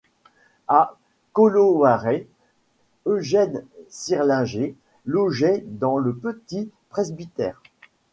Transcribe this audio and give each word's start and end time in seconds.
À 0.67 0.97
Kolowaré, 1.31 2.27
Eugène 3.05 3.65
Sirlinger 3.87 4.75
logeait 5.05 5.63
dans 5.67 5.99
le 5.99 6.15
petit 6.15 6.71
presbytère. 6.89 7.61